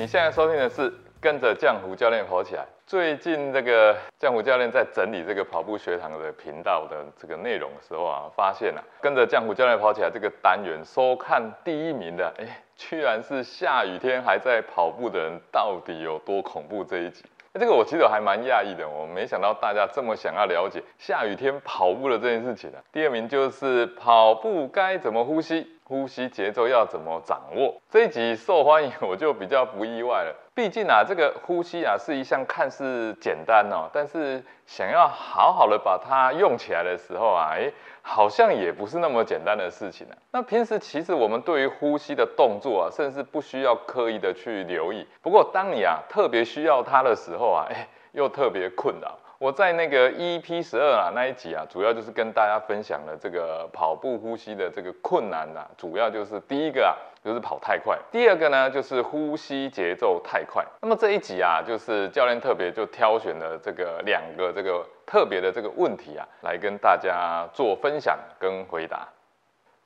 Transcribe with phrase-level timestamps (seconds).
[0.00, 0.90] 你现在收听的是
[1.20, 2.64] 跟着江湖教练跑起来。
[2.86, 16.82] 最近这个江湖教练在整理这个跑步学堂的频道的这个内容的时候啊，发现啊，跟着江湖教练跑起来这个单元收看第一名的，哎，居然是下雨天还在跑步的人，到底有多恐怖？
[16.82, 17.22] 这一集，
[17.52, 22.80] 这个我其实还蛮讶异的，我没想到大家这么想要了解下雨天跑步的这件事情啊。
[22.90, 25.76] 第二名就是跑步该怎么呼吸。
[25.90, 27.74] 呼吸节奏要怎么掌握？
[27.90, 30.32] 这一集受欢迎，我就比较不意外了。
[30.54, 37.72] 毕竟啊，这个呼吸啊是一项看似简单哦，但是想要好好的把它用起来的时候啊，哎，
[38.02, 40.14] 好像也不是那么简单的事情呢。
[40.30, 45.04] 那平时其实我们对于呼吸的动作啊，甚至不需要刻意的去留意。
[45.20, 49.18] 不过当你啊特别需要它的时候啊，哎，又特别困扰。
[49.40, 56.92] 我在那个 EP 十二啊那一集啊，主要就是跟大家分享了这个跑步呼吸的这个困难呐，主要就是第一个啊，
[57.24, 60.62] 就是跑太快；第二个呢，就是呼吸节奏太快。
[60.82, 69.08] 那么这一集啊，就是教练特别就挑选了这个两个这个特别的这个问题啊，来跟大家做分享跟回答。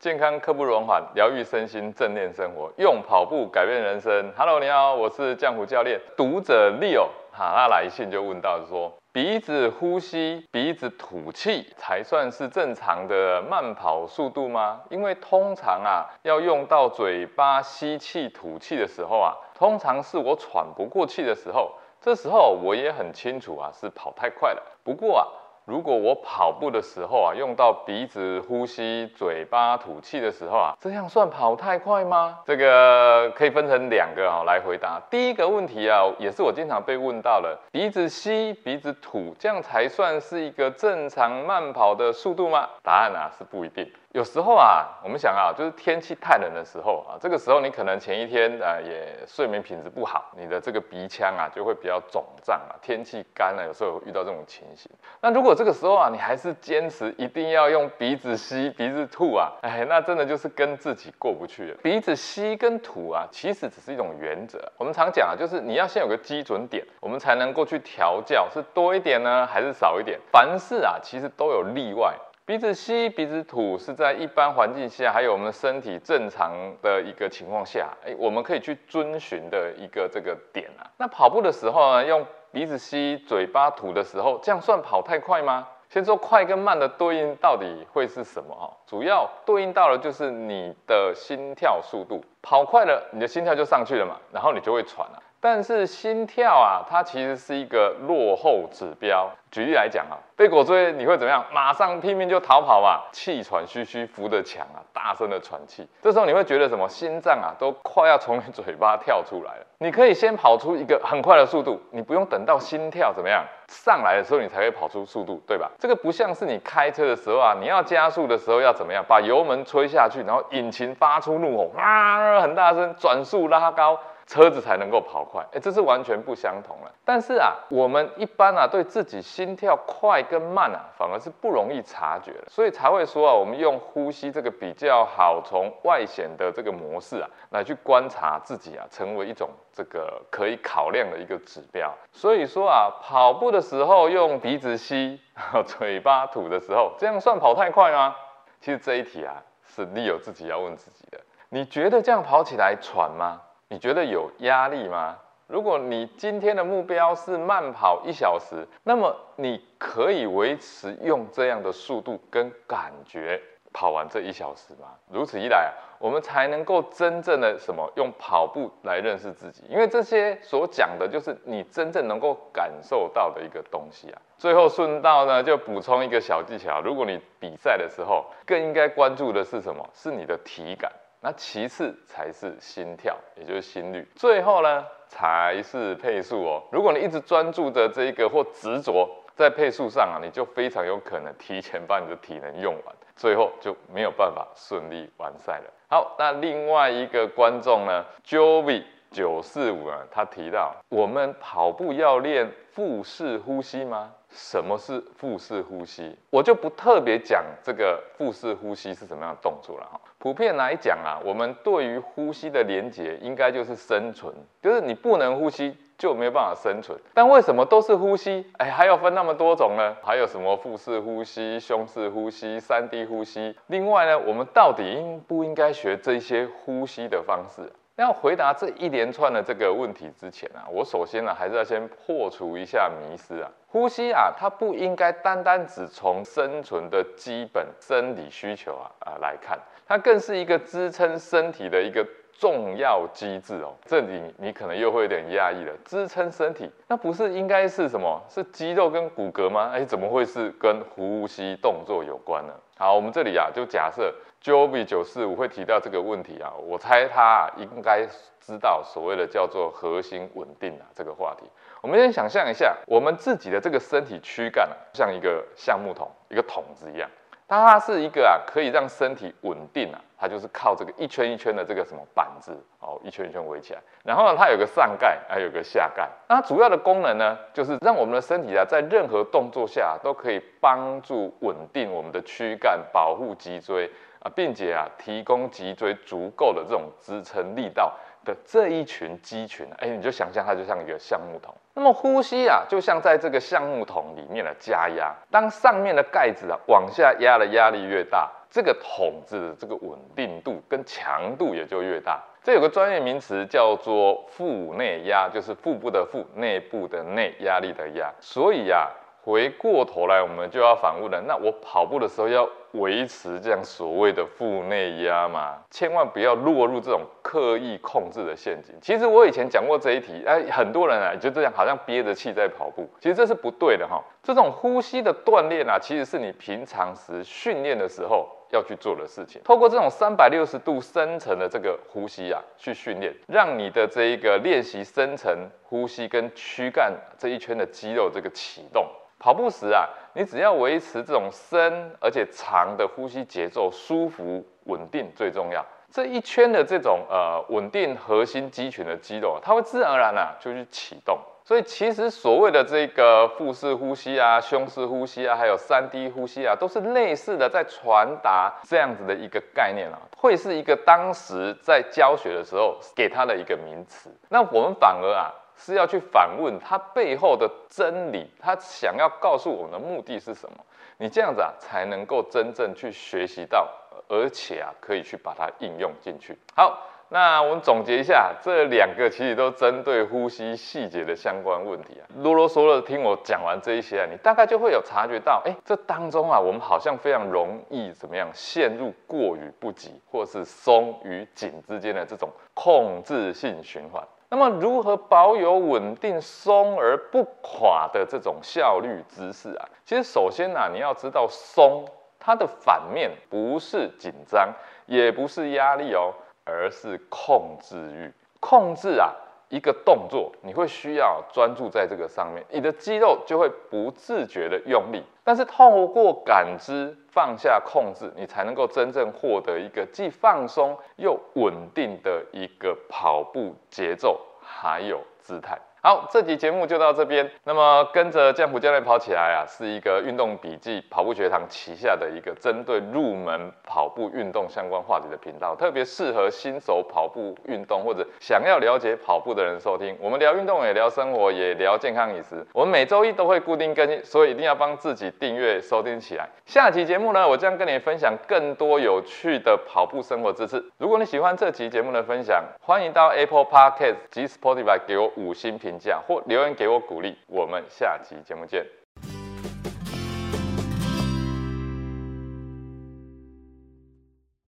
[0.00, 4.32] 健康刻不容缓，疗愈身心，正念生活，用跑步改变人生。
[4.34, 6.00] Hello，你好，我是江湖教练。
[6.16, 8.90] 读者 Leo 哈，他来信就问到说。
[9.12, 14.80] 鼻子呼吸，鼻子吐气才算是正常的慢跑速度吗？
[14.88, 24.62] 因为通常啊，要用到嘴巴吸气吐气的时候啊，通常是我喘不过气的时候，这时候我也很清楚啊，是跑太快了。
[24.82, 25.41] 不过啊。
[25.64, 32.40] 如果我跑步的时候啊，用到鼻子呼吸、嘴巴吐气的时候啊，这样算跑太快吗？
[32.44, 35.00] 这个可以分成两个啊来回答。
[35.08, 42.68] 第一个问题啊，也是我经常被问到的，鼻子吸、鼻子吐，这样才算是一个正常慢跑的速度吗？
[42.82, 43.88] 答案啊是不一定。
[44.12, 52.76] 有时候啊，我们想啊，就是天气太冷的时候啊，这个时候你可能前一天啊也睡眠品质不好，你的这个鼻腔啊就会比较肿胀啊。
[52.82, 54.90] 天气干了，有时候遇到这种情形。
[55.22, 61.76] 那如果这个时候啊，你还是坚持一定要用鼻子吸、鼻子吐啊，哎，那真的就是跟自己过不去了。
[61.82, 64.60] 鼻子吸跟吐啊，其实只是一种原则。
[64.76, 70.20] 我们常讲啊，就是你要先有个基准点，我们才能够去调教，是多一点呢，还是少一点？
[70.30, 72.14] 凡事啊，其实都有例外。
[72.44, 80.82] 鼻子吸，鼻子吐，是在一般环境下，还有我们身体正常的一个情况下，哎，我们可以去遵循的一个这个点啊。
[80.96, 85.68] 那跑步的时候呢，用鼻子吸，嘴巴吐的时候，这样算跑太快吗？
[85.88, 88.52] 先说快跟慢的对应到底会是什么？
[88.56, 95.22] 哈，主要对应到的就是你的心跳速度，跑快了，你的心跳就上去了嘛，然后你就会喘了。
[95.44, 99.28] 但是心跳啊，它其实是一个落后指标。
[99.50, 101.44] 举例来讲啊，被狗追你会怎么样？
[101.52, 105.86] 马上拼命就逃跑嘛，气喘吁吁扶着墙啊，大声的喘气。
[106.00, 106.88] 这时候你会觉得什么？
[106.88, 109.66] 心脏啊都快要从你嘴巴跳出来了。
[109.78, 115.68] 你可以先跑出一个很快的速度，你不用等到心跳怎么样上来的时候，你才会跑出速度，对吧？
[115.76, 119.04] 这个不像是你开车的时候啊，你要加速的时候要怎么样？
[119.08, 123.98] 把油门吹下去，然后引擎发出怒吼，啊，很大声，转速拉高。
[124.32, 126.90] 车子才能够跑快，哎，这是完全不相同了。
[127.04, 141.92] 但是啊，我们一般啊，对自己心跳快跟慢啊，反而是不容易察觉的，所以才会说啊，我们用呼吸这个比较好从外显的这个模式啊，来去观察自己啊，成为一种这个可以考量的一个指标。
[142.10, 145.20] 所以说啊，跑步的时候用鼻子吸，
[145.66, 148.16] 嘴巴吐的时候，这样算跑太快吗？
[148.62, 151.20] 其实这一题啊，是 Leo 自己要问自己的，
[151.50, 153.42] 你觉得这样跑起来喘吗？
[153.72, 155.16] 你觉得有压力吗？
[155.46, 163.40] 如果你今天的目标是慢跑一小时，那么你可以维持用这样的速度跟感觉
[163.72, 164.88] 跑完这一小时吗？
[165.10, 174.20] 如此一来啊，我们才能够真正的什么用跑步来认识自己，因为这些所讲的就是你真正能够感受到的一个东西啊。
[174.36, 179.88] 最后顺道呢，就补充一个小技巧，如果你比赛的时候，更应该关注的是什么？
[179.94, 180.92] 是你的体感。
[181.24, 186.60] 那其次才是心跳，也就是心率，最后呢才是配速哦。
[186.72, 195.72] 如果你一直专注的这一个或执着在配速上啊，你就非常有可能提前把你的体能用完，最后就没有办法顺利完赛了。
[195.88, 198.82] 好，那另外一个观众呢，Joey
[199.12, 204.12] 九四五啊，他提到我们跑步要练腹式呼吸吗？
[204.32, 206.16] 什么是腹式呼吸？
[206.30, 210.00] 我就不特别讲这个腹式呼吸是什么样的动作了哈。
[210.18, 214.32] 普遍来讲啊，我们对于呼吸的连结，应该就是生存，
[214.62, 216.98] 就是你不能呼吸就没有办法生存。
[217.12, 218.46] 但为什么都是呼吸？
[218.58, 219.96] 哎，还要分那么多种呢？
[220.02, 223.56] 还有什么腹式呼吸、胸式呼吸、三 D 呼吸？
[223.66, 227.72] 另外呢，我们到底应不应该学这些呼吸的方式？
[227.96, 233.50] 那要回答这一连串的这个问题之前啊，我首先呢还是要先破除一下迷思啊。
[233.68, 242.06] 呼吸啊，它不应该单单只从生存的基本生理需求啊啊来看，它更是一个支撑身体的一个。
[242.38, 245.72] 重要机制哦，这里你可能又会有点压抑了。
[245.84, 248.20] 支撑身体，那不是应该是什么？
[248.28, 249.70] 是肌肉跟骨骼吗？
[249.72, 252.52] 哎，怎么会是跟呼吸动作有关呢？
[252.76, 254.12] 好，我们这里啊，就假设
[254.42, 258.04] Joby 九四五会提到这个问题啊，我猜他应该
[258.40, 261.46] 知道所谓的叫做核心稳定啊这个话题。
[261.80, 267.08] 我们先想象一下，我们自己的这个身体躯干啊，像一个橡木桶，一个桶子一样。
[267.46, 273.80] 它是一个啊，可以让身体稳定啊，它就是靠这个一圈一圈的这个什么板子哦，一圈一圈围起来。
[274.02, 276.08] 然后呢，它有个上盖，还有个下盖。
[276.28, 283.90] 那主要的功能呢，就是让我们的身体啊，在任何动作下都可以帮助稳定我们的躯干，保护脊椎
[284.22, 287.92] 啊，并且啊，提供脊椎足够的这种支撑力道。
[288.24, 291.52] 的这一群肌群，哎，你就想象它就像一个橡木桶。
[291.74, 295.12] 那么呼吸啊，就像在这个橡木桶里面的加压。
[295.28, 302.22] 当上面的盖子啊往下压的压力越大，这个桶子的这个稳定度跟强度也就越大。
[302.44, 308.08] 这有个专业名词叫做腹内压，就是腹部的腹，内部的内，压力的压。
[308.20, 308.88] 所以呀。
[309.24, 311.20] 回过头来，我们就要反问了。
[311.28, 315.58] 那我跑步的时候要维持这样所谓的腹内压嘛？
[315.70, 318.74] 千万不要落入这种刻意控制的陷阱。
[318.82, 324.02] 其实我以前讲过这一题，哎，很多人啊就这样好像憋着气在跑步，其实这是不对的哈。
[324.24, 329.40] 这种呼吸的锻炼啊，其实是你平常时训练的时候要去做的事情。
[329.44, 338.84] 透过这种三百六十度深层的这个呼吸啊，去训练，让你的这一个练习深层呼吸跟躯干这一圈的肌肉这个启动。
[339.22, 345.64] 跑步时啊，你只要维持这种深而且长的呼吸节奏，舒服稳定最重要。
[345.92, 351.16] 这一圈的这种呃稳定核心肌群的肌肉，它会自然而然啊就去启动。
[351.44, 364.10] 所以其实所谓的这个腹式呼吸啊、胸式呼吸啊，还有三 D 呼吸啊，都是类似的在传达这样子的一个概念啊，会是一个当时在教学的时候给他的一个名词。
[364.30, 365.32] 那我们反而啊。
[365.56, 370.56] 是要去反问他背后的真理，他想要告诉我们的目的是什么？
[370.98, 373.68] 你这样子啊，才能够真正去学习到，
[374.08, 376.38] 而且啊，可以去把它应用进去。
[376.54, 376.78] 好，
[377.08, 382.06] 那我们总结一下，这两个其实都针对呼吸细节的相关问题啊。
[382.18, 394.06] 啰啰嗦嗦的听我讲完这一些啊，你大概就会有察觉到，哎，这当中啊，我们好像非常容易怎么样陷入过于不及，或是松与紧之间的这种控制性循环。
[394.34, 399.68] 那么，如何保有稳定、松而不垮的这种效率姿势啊？
[399.84, 401.84] 其实，首先呢，你要知道，松
[402.18, 404.48] 它的反面不是紧张，
[404.86, 406.14] 也不是压力哦，
[406.46, 408.10] 而是控制欲。
[408.40, 409.12] 控制啊。
[409.52, 415.04] 一个动作，你会需要专注在这个上面，你的肌肉就会不自觉的用力。
[415.22, 425.58] 但是透过感知放下控制，你才能够真正获得一个既放松又稳定的一个跑步节奏，还有姿态。
[425.84, 427.28] 好，这集节目就到这边。
[427.42, 439.98] 那么跟着江湖教练跑起来啊，是一个运动笔记跑步学堂旗下的一个针对入门跑步运动相关话题的频道，特别适合新手跑步运动或者想要了解跑步的人收听。
[440.00, 442.46] 我们聊运动，也聊生活，也聊健康饮食。
[442.52, 446.28] 我们每周一都会固定更新，所以一定要帮自己订阅收听起来。
[446.46, 450.64] 下期节目呢，我将跟你分享更多有趣的跑步生活知识。
[450.78, 455.71] 如果你喜欢这期节目的分享，欢迎到 Apple Podcast 及 Spotify 给我五星评。
[455.72, 458.81] 评价或留言给我鼓励，我们下期节目见。